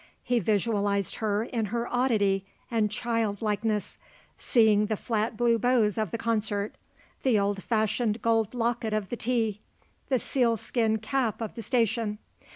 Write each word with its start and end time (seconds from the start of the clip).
He 0.23 0.39
visualized 0.39 1.17
her 1.17 1.43
in 1.43 1.65
her 1.65 1.87
oddity 1.87 2.43
and 2.71 2.89
child 2.89 3.39
likeness; 3.39 3.99
seeing 4.35 4.87
the 4.87 4.97
flat 4.97 5.37
blue 5.37 5.59
bows 5.59 5.95
of 5.95 6.09
the 6.09 6.17
concert; 6.17 6.73
the 7.21 7.37
old 7.37 7.61
fashioned 7.61 8.19
gold 8.19 8.55
locket 8.55 8.93
of 8.93 9.09
the 9.09 9.15
tea; 9.17 9.59
the 10.09 10.17
sealskin 10.17 10.97
cap 10.97 11.39
of 11.39 11.53
the 11.53 11.61
station. 11.61 12.17